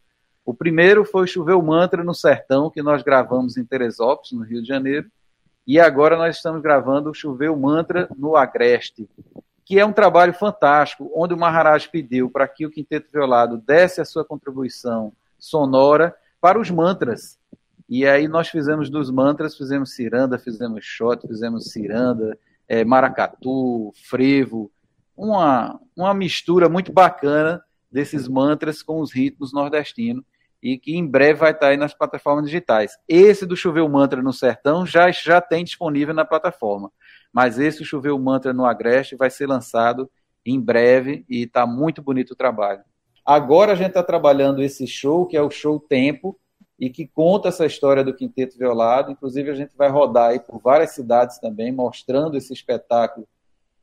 O 0.45 0.53
primeiro 0.53 1.03
foi 1.03 1.23
o 1.23 1.27
Choveu 1.27 1.61
Mantra 1.61 2.05
no 2.05 2.15
Sertão, 2.15 2.69
que 2.69 2.81
nós 2.81 3.03
gravamos 3.03 3.57
em 3.57 3.65
Teresópolis, 3.65 4.31
no 4.31 4.43
Rio 4.43 4.61
de 4.61 4.67
Janeiro. 4.67 5.07
E 5.67 5.77
agora 5.77 6.15
nós 6.15 6.37
estamos 6.37 6.61
gravando 6.61 7.09
o 7.09 7.13
Choveu 7.13 7.53
Mantra 7.57 8.07
no 8.17 8.37
Agreste, 8.37 9.09
que 9.67 9.77
é 9.77 9.85
um 9.85 9.91
trabalho 9.91 10.33
fantástico, 10.33 11.11
onde 11.13 11.33
o 11.33 11.37
Maharaj 11.37 11.89
pediu 11.89 12.29
para 12.29 12.47
que 12.47 12.65
o 12.65 12.71
Quinteto 12.71 13.11
Violado 13.11 13.57
desse 13.57 13.99
a 13.99 14.05
sua 14.05 14.23
contribuição 14.23 15.11
sonora 15.37 16.15
para 16.39 16.57
os 16.57 16.71
mantras. 16.71 17.37
E 17.89 18.07
aí 18.07 18.29
nós 18.29 18.47
fizemos 18.47 18.89
dos 18.89 19.11
mantras, 19.11 19.57
fizemos 19.57 19.93
ciranda, 19.93 20.39
fizemos 20.39 20.85
shot, 20.85 21.27
fizemos 21.27 21.65
ciranda, 21.65 22.39
é, 22.65 22.85
maracatu, 22.85 23.91
frevo, 24.05 24.71
uma, 25.17 25.77
uma 25.93 26.13
mistura 26.13 26.69
muito 26.69 26.93
bacana 26.93 27.61
desses 27.91 28.25
mantras 28.25 28.81
com 28.81 29.01
os 29.01 29.13
ritmos 29.13 29.51
nordestinos 29.51 30.23
e 30.63 30.77
que 30.77 30.95
em 30.95 31.05
breve 31.05 31.39
vai 31.39 31.51
estar 31.51 31.67
aí 31.67 31.77
nas 31.77 31.93
plataformas 31.93 32.45
digitais. 32.45 32.93
Esse 33.05 33.45
do 33.45 33.57
Choveu 33.57 33.89
Mantra 33.89 34.21
no 34.21 34.31
Sertão 34.31 34.85
já, 34.85 35.11
já 35.11 35.41
tem 35.41 35.65
disponível 35.65 36.13
na 36.13 36.23
plataforma, 36.23 36.89
mas 37.37 37.59
esse 37.59 37.85
Choveu 37.85 38.17
Mantra 38.17 38.51
no 38.51 38.65
Agreste 38.65 39.15
vai 39.15 39.29
ser 39.29 39.45
lançado 39.45 40.09
em 40.43 40.59
breve 40.59 41.23
e 41.29 41.43
está 41.43 41.67
muito 41.67 42.01
bonito 42.01 42.31
o 42.31 42.35
trabalho. 42.35 42.81
Agora 43.23 43.73
a 43.73 43.75
gente 43.75 43.89
está 43.89 44.01
trabalhando 44.01 44.63
esse 44.63 44.87
show, 44.87 45.23
que 45.27 45.37
é 45.37 45.41
o 45.43 45.51
show 45.51 45.79
Tempo, 45.79 46.35
e 46.79 46.89
que 46.89 47.05
conta 47.05 47.49
essa 47.49 47.63
história 47.63 48.03
do 48.03 48.11
Quinteto 48.11 48.57
Violado. 48.57 49.11
Inclusive, 49.11 49.51
a 49.51 49.53
gente 49.53 49.77
vai 49.77 49.87
rodar 49.87 50.31
aí 50.31 50.39
por 50.39 50.59
várias 50.59 50.95
cidades 50.95 51.37
também, 51.37 51.71
mostrando 51.71 52.35
esse 52.35 52.51
espetáculo 52.51 53.27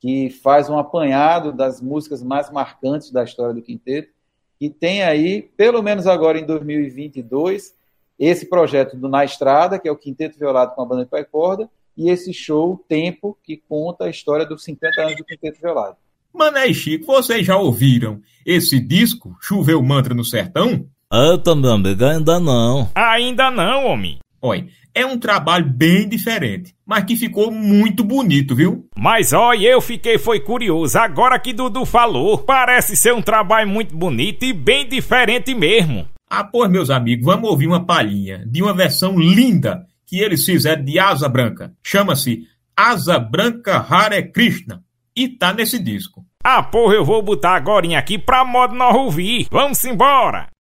que 0.00 0.30
faz 0.30 0.68
um 0.68 0.76
apanhado 0.76 1.52
das 1.52 1.80
músicas 1.80 2.24
mais 2.24 2.50
marcantes 2.50 3.12
da 3.12 3.22
história 3.22 3.54
do 3.54 3.62
quinteto, 3.62 4.12
e 4.60 4.68
tem 4.68 5.04
aí, 5.04 5.42
pelo 5.56 5.80
menos 5.80 6.08
agora 6.08 6.40
em 6.40 6.44
2022, 6.44 7.72
esse 8.18 8.46
projeto 8.46 8.96
do 8.96 9.08
Na 9.08 9.24
Estrada, 9.24 9.78
que 9.78 9.86
é 9.86 9.92
o 9.92 9.96
Quinteto 9.96 10.36
Violado 10.36 10.74
com 10.74 10.82
a 10.82 10.86
banda 10.86 11.04
de 11.04 11.10
pai 11.10 11.24
corda, 11.24 11.70
e 11.96 12.10
esse 12.10 12.32
show 12.32 12.84
Tempo, 12.88 13.36
que 13.42 13.56
conta 13.56 14.04
a 14.04 14.10
história 14.10 14.46
dos 14.46 14.64
50 14.64 15.00
anos 15.00 15.16
do 15.16 15.24
Quinteto 15.24 15.60
Violado. 15.60 15.96
Mané 16.32 16.66
e 16.66 16.74
Chico, 16.74 17.06
vocês 17.06 17.46
já 17.46 17.56
ouviram 17.56 18.20
esse 18.44 18.80
disco, 18.80 19.36
Choveu 19.40 19.82
Mantra 19.82 20.14
no 20.14 20.24
Sertão? 20.24 20.86
Eu 21.12 21.38
também, 21.38 21.70
ainda 21.70 22.40
não. 22.40 22.90
Ainda 22.94 23.50
não, 23.50 23.86
homem. 23.86 24.18
Olha, 24.42 24.66
é 24.94 25.06
um 25.06 25.18
trabalho 25.18 25.64
bem 25.64 26.08
diferente, 26.08 26.74
mas 26.84 27.04
que 27.04 27.16
ficou 27.16 27.50
muito 27.50 28.04
bonito, 28.04 28.54
viu? 28.54 28.86
Mas 28.96 29.32
olha, 29.32 29.66
eu 29.66 29.80
fiquei 29.80 30.18
foi 30.18 30.40
curioso. 30.40 30.98
Agora 30.98 31.38
que 31.38 31.52
Dudu 31.52 31.84
falou, 31.84 32.38
parece 32.38 32.96
ser 32.96 33.14
um 33.14 33.22
trabalho 33.22 33.68
muito 33.68 33.96
bonito 33.96 34.44
e 34.44 34.52
bem 34.52 34.88
diferente 34.88 35.54
mesmo. 35.54 36.06
Ah, 36.28 36.44
pois, 36.44 36.70
meus 36.70 36.90
amigos, 36.90 37.24
vamos 37.24 37.48
ouvir 37.48 37.66
uma 37.66 37.86
palhinha 37.86 38.44
de 38.46 38.62
uma 38.62 38.74
versão 38.74 39.18
linda 39.18 39.86
que 40.06 40.20
eles 40.20 40.44
fizeram 40.44 40.84
de 40.84 40.98
Asa 40.98 41.28
Branca. 41.28 41.72
Chama-se 41.82 42.46
Asa 42.76 43.18
Branca 43.18 43.78
Hare 43.78 44.30
Krishna 44.30 44.82
e 45.16 45.28
tá 45.28 45.52
nesse 45.52 45.78
disco. 45.78 46.24
Ah, 46.42 46.62
porra, 46.62 46.94
eu 46.94 47.04
vou 47.04 47.22
botar 47.22 47.54
agora 47.54 47.98
aqui 47.98 48.18
pra 48.18 48.44
modo 48.44 48.74
nós 48.74 48.94
ouvir. 48.94 49.48
Vamos 49.50 49.82
embora! 49.84 50.53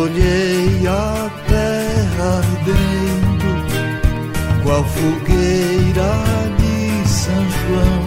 olhei 0.00 0.86
a 0.86 1.30
terra 1.46 2.38
ardendo, 2.38 3.50
qual 4.62 4.84
fogueira 4.84 6.12
de 6.58 7.08
São 7.08 7.42
João. 7.50 8.02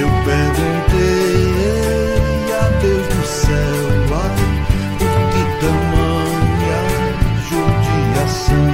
Eu 0.00 0.08
perguntei 0.24 1.42
a 2.52 2.64
Deus 2.80 3.06
do 3.06 3.22
céu, 3.26 3.86
por 4.98 5.18
que 5.30 5.42
tamanha 5.60 6.82
judiação? 7.48 8.70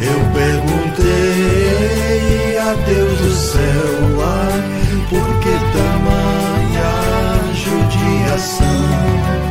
Eu 0.00 0.18
perguntei 0.32 1.78
a 2.58 2.72
Deus 2.86 3.18
do 3.18 3.32
céu, 3.34 3.92
ai, 4.24 4.62
por 5.10 5.28
que 5.40 5.54
tamanha 5.76 6.90
judiação? 7.54 9.47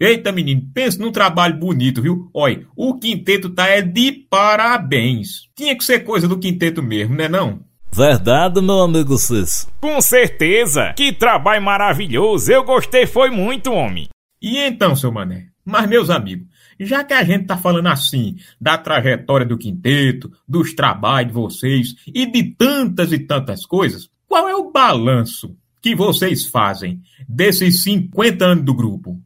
Eita, 0.00 0.32
menino, 0.32 0.62
pensa 0.72 0.98
num 0.98 1.12
trabalho 1.12 1.58
bonito, 1.58 2.00
viu? 2.00 2.30
Olha, 2.32 2.66
o 2.74 2.98
quinteto 2.98 3.50
tá 3.50 3.66
é 3.66 3.82
de 3.82 4.10
parabéns. 4.30 5.42
Tinha 5.54 5.76
que 5.76 5.84
ser 5.84 6.00
coisa 6.04 6.26
do 6.26 6.38
quinteto 6.38 6.82
mesmo, 6.82 7.14
né 7.14 7.28
não? 7.28 7.60
Verdade, 7.92 8.62
meu 8.62 8.80
amigo 8.80 9.18
Cis. 9.18 9.68
Com 9.78 10.00
certeza. 10.00 10.94
Que 10.96 11.12
trabalho 11.12 11.62
maravilhoso. 11.62 12.50
Eu 12.50 12.64
gostei 12.64 13.06
foi 13.06 13.28
muito, 13.28 13.72
homem. 13.72 14.08
E 14.40 14.56
então, 14.56 14.96
seu 14.96 15.12
mané? 15.12 15.48
Mas, 15.66 15.86
meus 15.86 16.08
amigos, 16.08 16.46
já 16.78 17.04
que 17.04 17.12
a 17.12 17.22
gente 17.22 17.44
tá 17.44 17.58
falando 17.58 17.88
assim 17.88 18.36
da 18.58 18.78
trajetória 18.78 19.44
do 19.44 19.58
quinteto, 19.58 20.32
dos 20.48 20.72
trabalhos 20.72 21.28
de 21.28 21.34
vocês 21.34 21.94
e 22.06 22.24
de 22.24 22.54
tantas 22.54 23.12
e 23.12 23.18
tantas 23.18 23.66
coisas, 23.66 24.08
qual 24.26 24.48
é 24.48 24.56
o 24.56 24.70
balanço 24.72 25.54
que 25.82 25.94
vocês 25.94 26.46
fazem 26.46 27.02
desses 27.28 27.82
50 27.82 28.46
anos 28.46 28.64
do 28.64 28.72
grupo? 28.72 29.20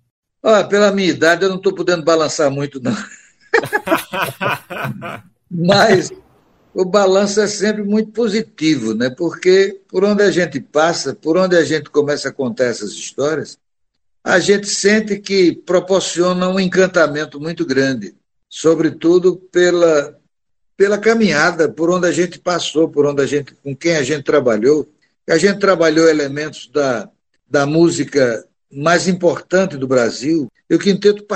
Ah, 0.47 0.63
pela 0.63 0.93
minha 0.93 1.09
idade, 1.09 1.43
eu 1.43 1.49
não 1.49 1.57
estou 1.57 1.75
podendo 1.75 2.05
balançar 2.05 2.51
muito, 2.51 2.79
não. 2.79 2.93
Mas 5.51 6.13
o 6.75 6.85
balanço 6.85 7.41
é 7.41 7.47
sempre 7.47 7.83
muito 7.83 8.11
positivo, 8.11 8.93
né? 8.93 9.09
Porque 9.09 9.81
por 9.89 10.05
onde 10.05 10.23
a 10.23 10.31
gente 10.31 10.61
passa, 10.61 11.15
por 11.15 11.39
onde 11.39 11.57
a 11.57 11.65
gente 11.65 11.89
começa 11.89 12.29
a 12.29 12.33
contar 12.33 12.65
essas 12.65 12.91
histórias, 12.91 13.59
a 14.23 14.39
gente 14.39 14.67
sente 14.67 15.19
que 15.19 15.53
proporciona 15.53 16.47
um 16.51 16.61
encantamento 16.61 17.41
muito 17.41 17.65
grande, 17.65 18.15
sobretudo 18.47 19.37
pela, 19.51 20.15
pela 20.77 20.99
caminhada, 20.99 21.71
por 21.71 21.89
onde 21.89 22.07
a 22.07 22.13
gente 22.13 22.39
passou, 22.39 22.87
por 22.87 23.07
onde 23.07 23.23
a 23.23 23.27
gente, 23.27 23.55
com 23.55 23.75
quem 23.75 23.97
a 23.97 24.03
gente 24.03 24.25
trabalhou. 24.25 24.87
A 25.27 25.39
gente 25.39 25.59
trabalhou 25.59 26.07
elementos 26.07 26.69
da, 26.71 27.09
da 27.49 27.65
música 27.65 28.47
mais 28.71 29.07
importante 29.09 29.77
do 29.77 29.87
Brasil, 29.87 30.51
e 30.69 30.75
o 30.75 30.79
quinteto 30.79 31.27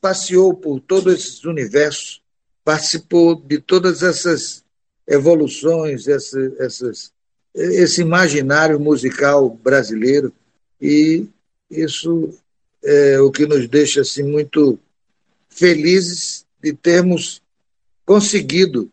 passeou 0.00 0.54
por 0.54 0.80
todos 0.80 1.14
esses 1.14 1.44
universos, 1.44 2.22
participou 2.64 3.34
de 3.36 3.58
todas 3.58 4.02
essas 4.02 4.64
evoluções, 5.06 6.08
essa, 6.08 6.38
essas, 6.58 7.12
esse 7.54 8.00
imaginário 8.00 8.78
musical 8.80 9.50
brasileiro, 9.50 10.32
e 10.80 11.26
isso 11.70 12.34
é 12.84 13.18
o 13.20 13.30
que 13.30 13.46
nos 13.46 13.68
deixa 13.68 14.02
assim, 14.02 14.22
muito 14.22 14.78
felizes 15.48 16.44
de 16.62 16.72
termos 16.72 17.40
conseguido, 18.04 18.90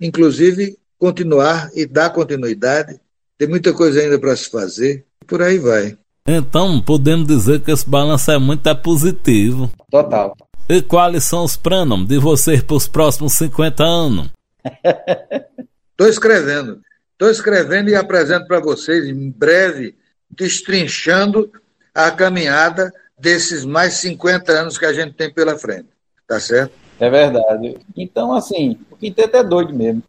inclusive, 0.00 0.78
continuar 0.98 1.70
e 1.74 1.86
dar 1.86 2.10
continuidade. 2.10 3.00
Tem 3.38 3.48
muita 3.48 3.72
coisa 3.72 4.00
ainda 4.00 4.18
para 4.18 4.36
se 4.36 4.50
fazer, 4.50 5.04
e 5.22 5.24
por 5.24 5.42
aí 5.42 5.58
vai. 5.58 5.96
Então, 6.26 6.80
podemos 6.80 7.26
dizer 7.26 7.60
que 7.60 7.70
esse 7.70 7.88
balanço 7.88 8.30
é 8.30 8.38
muito 8.38 8.68
é 8.68 8.74
positivo. 8.74 9.70
Total. 9.90 10.36
E 10.68 10.80
quais 10.82 11.24
são 11.24 11.44
os 11.44 11.56
planos 11.56 12.06
de 12.06 12.18
vocês 12.18 12.62
para 12.62 12.76
os 12.76 12.86
próximos 12.86 13.32
50 13.32 13.82
anos? 13.82 14.30
Estou 15.90 16.08
escrevendo. 16.08 16.80
Estou 17.12 17.28
escrevendo 17.28 17.90
e 17.90 17.96
apresento 17.96 18.46
para 18.46 18.60
vocês 18.60 19.04
em 19.04 19.30
breve, 19.30 19.96
destrinchando 20.30 21.50
a 21.94 22.10
caminhada 22.10 22.92
desses 23.18 23.64
mais 23.64 23.94
50 23.94 24.52
anos 24.52 24.78
que 24.78 24.86
a 24.86 24.92
gente 24.92 25.12
tem 25.14 25.32
pela 25.32 25.58
frente. 25.58 25.88
Tá 26.26 26.38
certo? 26.38 26.72
É 26.98 27.10
verdade. 27.10 27.78
Então, 27.96 28.32
assim, 28.32 28.78
o 28.90 28.96
quinteto 28.96 29.36
é 29.36 29.42
doido 29.42 29.74
mesmo. 29.74 30.02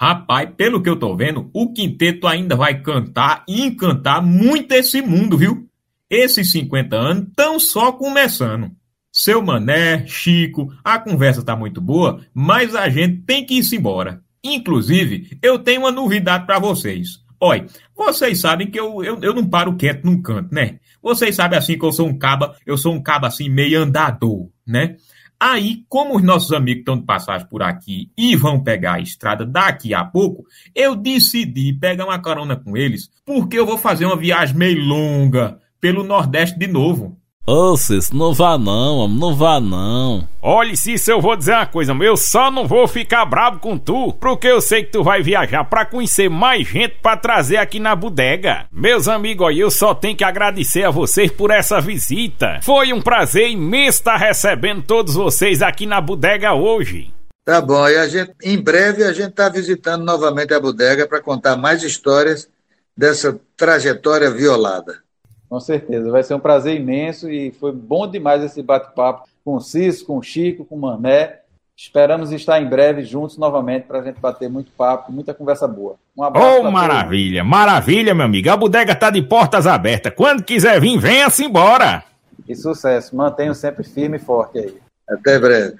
Rapaz, 0.00 0.48
pelo 0.56 0.80
que 0.80 0.88
eu 0.88 0.94
tô 0.94 1.16
vendo, 1.16 1.50
o 1.52 1.72
quinteto 1.72 2.28
ainda 2.28 2.54
vai 2.54 2.80
cantar 2.82 3.42
e 3.48 3.62
encantar 3.62 4.22
muito 4.24 4.70
esse 4.70 5.02
mundo, 5.02 5.36
viu? 5.36 5.68
Esses 6.08 6.52
50 6.52 6.94
anos 6.94 7.28
estão 7.28 7.58
só 7.58 7.90
começando. 7.90 8.70
Seu 9.10 9.42
Mané, 9.42 10.06
Chico, 10.06 10.72
a 10.84 11.00
conversa 11.00 11.42
tá 11.42 11.56
muito 11.56 11.80
boa, 11.80 12.20
mas 12.32 12.76
a 12.76 12.88
gente 12.88 13.22
tem 13.22 13.44
que 13.44 13.58
ir 13.58 13.74
embora. 13.74 14.22
Inclusive, 14.44 15.36
eu 15.42 15.58
tenho 15.58 15.80
uma 15.80 15.90
novidade 15.90 16.46
para 16.46 16.60
vocês. 16.60 17.18
Olha, 17.40 17.66
vocês 17.96 18.40
sabem 18.40 18.70
que 18.70 18.78
eu, 18.78 19.02
eu, 19.02 19.18
eu 19.20 19.34
não 19.34 19.48
paro 19.48 19.74
quieto 19.74 20.04
num 20.04 20.22
canto, 20.22 20.54
né? 20.54 20.78
Vocês 21.02 21.34
sabem 21.34 21.58
assim 21.58 21.76
que 21.76 21.84
eu 21.84 21.90
sou 21.90 22.06
um 22.06 22.16
caba, 22.16 22.54
eu 22.64 22.78
sou 22.78 22.94
um 22.94 23.02
caba 23.02 23.26
assim 23.26 23.48
meio 23.48 23.82
andador, 23.82 24.48
né? 24.64 24.94
Aí, 25.40 25.84
como 25.88 26.16
os 26.16 26.22
nossos 26.22 26.52
amigos 26.52 26.80
estão 26.80 26.98
de 26.98 27.04
passagem 27.04 27.46
por 27.48 27.62
aqui 27.62 28.10
e 28.16 28.34
vão 28.34 28.62
pegar 28.62 28.94
a 28.94 29.00
estrada 29.00 29.46
daqui 29.46 29.94
a 29.94 30.04
pouco, 30.04 30.44
eu 30.74 30.96
decidi 30.96 31.72
pegar 31.72 32.06
uma 32.06 32.20
carona 32.20 32.56
com 32.56 32.76
eles, 32.76 33.10
porque 33.24 33.58
eu 33.58 33.66
vou 33.66 33.78
fazer 33.78 34.04
uma 34.06 34.16
viagem 34.16 34.56
meio 34.56 34.80
longa 34.84 35.58
pelo 35.80 36.04
Nordeste 36.04 36.58
de 36.58 36.66
novo. 36.66 37.17
Ô, 37.50 37.78
Cis, 37.78 38.10
não 38.10 38.34
vá 38.34 38.58
não, 38.58 38.98
homem, 38.98 39.18
não 39.18 39.34
vá 39.34 39.58
não. 39.58 40.28
Olha, 40.42 40.76
Cis, 40.76 41.08
eu 41.08 41.18
vou 41.18 41.34
dizer 41.34 41.52
uma 41.52 41.64
coisa, 41.64 41.94
eu 41.94 42.14
só 42.14 42.50
não 42.50 42.68
vou 42.68 42.86
ficar 42.86 43.24
bravo 43.24 43.58
com 43.58 43.78
tu, 43.78 44.12
porque 44.20 44.48
eu 44.48 44.60
sei 44.60 44.84
que 44.84 44.92
tu 44.92 45.02
vai 45.02 45.22
viajar 45.22 45.64
pra 45.64 45.86
conhecer 45.86 46.28
mais 46.28 46.68
gente 46.68 46.96
pra 47.00 47.16
trazer 47.16 47.56
aqui 47.56 47.80
na 47.80 47.96
bodega. 47.96 48.66
Meus 48.70 49.08
amigos, 49.08 49.56
eu 49.56 49.70
só 49.70 49.94
tenho 49.94 50.14
que 50.14 50.24
agradecer 50.24 50.84
a 50.84 50.90
vocês 50.90 51.32
por 51.32 51.50
essa 51.50 51.80
visita. 51.80 52.60
Foi 52.62 52.92
um 52.92 53.00
prazer 53.00 53.48
imenso 53.48 54.00
estar 54.00 54.18
recebendo 54.18 54.82
todos 54.82 55.14
vocês 55.14 55.62
aqui 55.62 55.86
na 55.86 56.02
bodega 56.02 56.52
hoje. 56.52 57.14
Tá 57.46 57.62
bom, 57.62 57.88
e 57.88 57.96
a 57.96 58.06
gente, 58.06 58.34
em 58.44 58.62
breve 58.62 59.04
a 59.04 59.12
gente 59.14 59.30
está 59.30 59.48
visitando 59.48 60.04
novamente 60.04 60.52
a 60.52 60.60
bodega 60.60 61.08
para 61.08 61.22
contar 61.22 61.56
mais 61.56 61.82
histórias 61.82 62.46
dessa 62.94 63.40
trajetória 63.56 64.30
violada. 64.30 65.07
Com 65.48 65.60
certeza, 65.60 66.10
vai 66.10 66.22
ser 66.22 66.34
um 66.34 66.40
prazer 66.40 66.76
imenso 66.76 67.30
e 67.30 67.50
foi 67.52 67.72
bom 67.72 68.06
demais 68.06 68.42
esse 68.42 68.62
bate-papo 68.62 69.26
com 69.44 69.54
o 69.56 69.60
Cis, 69.60 70.02
com 70.02 70.18
o 70.18 70.22
Chico, 70.22 70.64
com 70.64 70.74
o 70.76 70.80
Mané. 70.80 71.38
Esperamos 71.74 72.32
estar 72.32 72.60
em 72.60 72.68
breve 72.68 73.02
juntos 73.04 73.38
novamente 73.38 73.84
para 73.84 74.00
a 74.00 74.02
gente 74.02 74.20
bater 74.20 74.50
muito 74.50 74.70
papo, 74.72 75.12
muita 75.12 75.32
conversa 75.32 75.66
boa. 75.66 75.94
Um 76.16 76.24
abraço. 76.24 76.60
Oh, 76.60 76.70
maravilha, 76.70 77.40
todos. 77.40 77.50
maravilha, 77.50 78.14
meu 78.14 78.26
amigo. 78.26 78.50
A 78.50 78.56
bodega 78.56 78.92
está 78.92 79.10
de 79.10 79.22
portas 79.22 79.64
abertas. 79.66 80.12
Quando 80.14 80.42
quiser 80.42 80.80
vir, 80.80 80.98
venha-se 80.98 81.44
embora. 81.44 82.02
E 82.48 82.56
sucesso. 82.56 83.14
Mantenha 83.14 83.54
sempre 83.54 83.84
firme 83.84 84.16
e 84.16 84.20
forte 84.20 84.58
aí. 84.58 84.76
Até 85.08 85.38
breve. 85.38 85.76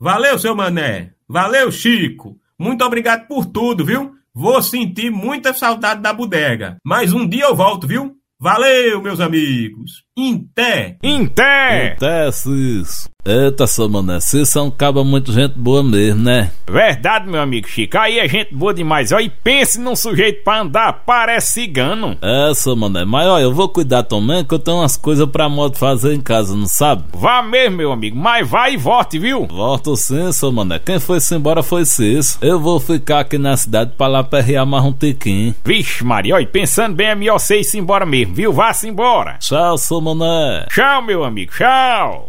Valeu, 0.00 0.38
seu 0.38 0.56
Mané. 0.56 1.10
Valeu, 1.28 1.70
Chico. 1.70 2.36
Muito 2.58 2.82
obrigado 2.82 3.26
por 3.26 3.44
tudo, 3.44 3.84
viu? 3.84 4.14
Vou 4.32 4.62
sentir 4.62 5.10
muita 5.10 5.52
saudade 5.52 6.00
da 6.00 6.12
bodega. 6.12 6.78
Mas 6.82 7.12
um 7.12 7.28
dia 7.28 7.44
eu 7.44 7.54
volto, 7.54 7.86
viu? 7.86 8.16
Valeu, 8.44 9.00
meus 9.00 9.20
amigos! 9.20 10.04
Inté! 10.14 10.98
Inté! 11.02 11.94
Inté, 11.94 12.30
Cis! 12.30 13.08
Eita, 13.26 13.66
seu 13.66 13.88
mané, 13.88 14.18
é 14.18 14.60
um 14.60 14.70
caba 14.70 15.02
muito 15.02 15.32
gente 15.32 15.54
boa 15.56 15.82
mesmo, 15.82 16.22
né? 16.22 16.50
Verdade, 16.70 17.26
meu 17.26 17.40
amigo 17.40 17.66
Chico, 17.66 17.96
aí 17.96 18.18
é 18.18 18.28
gente 18.28 18.54
boa 18.54 18.74
demais, 18.74 19.12
ó, 19.12 19.18
e 19.18 19.30
pense 19.30 19.80
num 19.80 19.96
sujeito 19.96 20.44
pra 20.44 20.60
andar, 20.60 20.92
parece 21.06 21.52
cigano. 21.52 22.18
É, 22.20 22.52
seu 22.52 22.76
mané, 22.76 23.02
mas 23.06 23.26
ó, 23.26 23.40
eu 23.40 23.50
vou 23.50 23.66
cuidar 23.70 24.02
também 24.02 24.44
que 24.44 24.52
eu 24.52 24.58
tenho 24.58 24.76
umas 24.76 24.98
coisas 24.98 25.26
pra 25.26 25.48
modo 25.48 25.78
fazer 25.78 26.12
em 26.12 26.20
casa, 26.20 26.54
não 26.54 26.66
sabe? 26.66 27.04
Vá 27.14 27.42
mesmo, 27.42 27.78
meu 27.78 27.92
amigo, 27.92 28.14
mas 28.14 28.46
vai 28.46 28.74
e 28.74 28.76
volte, 28.76 29.18
viu? 29.18 29.46
Volto 29.46 29.96
sim, 29.96 30.30
seu 30.30 30.52
mané, 30.52 30.78
quem 30.78 31.00
foi-se 31.00 31.34
embora 31.34 31.62
foi 31.62 31.86
Cis. 31.86 32.36
Eu 32.42 32.60
vou 32.60 32.78
ficar 32.78 33.20
aqui 33.20 33.38
na 33.38 33.56
cidade 33.56 33.92
pra 33.96 34.06
lá 34.06 34.22
perrear 34.22 34.66
mais 34.66 34.84
um 34.84 34.92
tiquinho. 34.92 35.54
Vixe, 35.64 36.04
Maria, 36.04 36.34
ó, 36.34 36.40
e 36.40 36.46
pensando 36.46 36.94
bem 36.94 37.06
é 37.06 37.14
melhor 37.14 37.38
você 37.38 37.58
ir 37.58 37.78
embora 37.78 38.04
mesmo, 38.04 38.34
viu? 38.34 38.52
Vá-se 38.52 38.86
embora. 38.86 39.38
Tchau, 39.38 39.78
seu 39.78 40.00
mané. 40.02 40.66
Tchau, 40.68 41.00
meu 41.00 41.24
amigo, 41.24 41.52
tchau. 41.54 42.28